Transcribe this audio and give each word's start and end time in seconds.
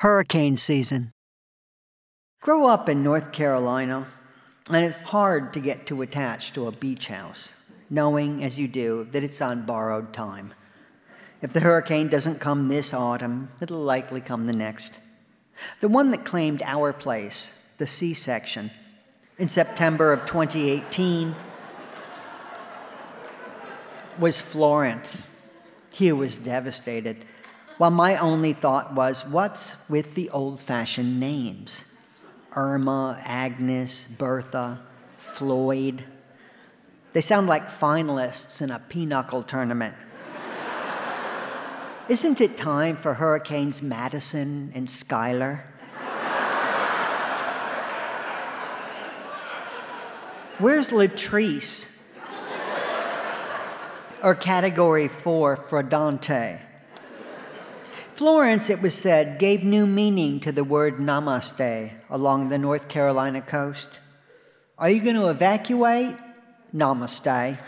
Hurricane 0.00 0.58
season. 0.58 1.14
Grow 2.42 2.66
up 2.66 2.86
in 2.86 3.02
North 3.02 3.32
Carolina, 3.32 4.06
and 4.68 4.84
it's 4.84 5.00
hard 5.00 5.54
to 5.54 5.60
get 5.60 5.86
too 5.86 6.02
attached 6.02 6.52
to 6.54 6.66
a 6.66 6.72
beach 6.72 7.06
house, 7.06 7.54
knowing, 7.88 8.44
as 8.44 8.58
you 8.58 8.68
do, 8.68 9.08
that 9.12 9.24
it's 9.24 9.40
on 9.40 9.64
borrowed 9.64 10.12
time. 10.12 10.52
If 11.40 11.54
the 11.54 11.60
hurricane 11.60 12.08
doesn't 12.08 12.40
come 12.40 12.68
this 12.68 12.92
autumn, 12.92 13.48
it'll 13.62 13.80
likely 13.80 14.20
come 14.20 14.44
the 14.44 14.52
next. 14.52 14.92
The 15.80 15.88
one 15.88 16.10
that 16.10 16.26
claimed 16.26 16.60
our 16.66 16.92
place, 16.92 17.70
the 17.78 17.86
Sea 17.86 18.12
Section, 18.12 18.70
in 19.38 19.48
September 19.48 20.12
of 20.12 20.26
2018 20.26 21.34
was 24.18 24.42
Florence. 24.42 25.30
He 25.94 26.12
was 26.12 26.36
devastated 26.36 27.24
while 27.78 27.90
my 27.90 28.16
only 28.16 28.52
thought 28.52 28.94
was, 28.94 29.26
what's 29.26 29.76
with 29.88 30.14
the 30.14 30.30
old 30.30 30.60
fashioned 30.60 31.18
names? 31.20 31.84
Irma, 32.54 33.20
Agnes, 33.22 34.06
Bertha, 34.16 34.80
Floyd. 35.16 36.04
They 37.12 37.20
sound 37.20 37.48
like 37.48 37.68
finalists 37.68 38.62
in 38.62 38.70
a 38.70 38.78
pinochle 38.78 39.42
tournament. 39.42 39.94
Isn't 42.08 42.40
it 42.40 42.56
time 42.56 42.96
for 42.96 43.12
Hurricanes 43.14 43.82
Madison 43.82 44.72
and 44.74 44.90
Schuyler? 44.90 45.64
Where's 50.58 50.88
Latrice? 50.88 51.92
or 54.22 54.34
Category 54.34 55.08
4 55.08 55.58
Frodante? 55.58 56.58
Florence, 58.16 58.70
it 58.70 58.80
was 58.80 58.94
said, 58.94 59.38
gave 59.38 59.62
new 59.62 59.86
meaning 59.86 60.40
to 60.40 60.50
the 60.50 60.64
word 60.64 60.96
namaste 60.96 61.92
along 62.08 62.48
the 62.48 62.56
North 62.56 62.88
Carolina 62.88 63.42
coast. 63.42 63.90
Are 64.78 64.88
you 64.88 65.02
going 65.02 65.16
to 65.16 65.28
evacuate? 65.28 66.16
Namaste. 66.74 67.58